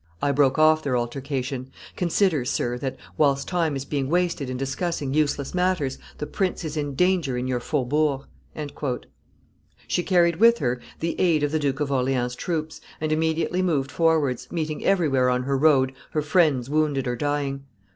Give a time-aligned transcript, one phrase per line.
[0.19, 1.69] I broke off their altercation.
[1.95, 6.75] 'Consider, sir, that, whilst time is being wasted in discussing useless matters, the prince is
[6.75, 8.25] in danger in your faubourgs.'"
[9.87, 13.91] She carried with her the aid of the Duke of Orleans' troops, and immediately moved
[13.91, 17.65] forwards, meeting everywhere on her road her friends wounded or dying.